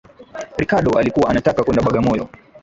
Riccardo 0.57 0.97
alikuwa 0.99 1.29
anataka 1.29 1.63
kwenda 1.63 1.83
Bagamoyo. 1.83 2.29